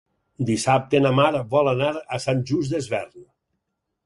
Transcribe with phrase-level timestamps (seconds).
[0.45, 3.23] Dissabte na Mar vol anar a Sant Just Desvern.